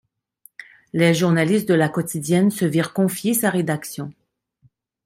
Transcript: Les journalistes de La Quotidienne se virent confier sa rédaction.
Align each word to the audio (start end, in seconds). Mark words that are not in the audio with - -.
Les 0.93 1.13
journalistes 1.13 1.69
de 1.69 1.75
La 1.75 1.87
Quotidienne 1.87 2.49
se 2.49 2.65
virent 2.65 2.91
confier 2.91 3.35
sa 3.35 3.51
rédaction. 3.51 4.11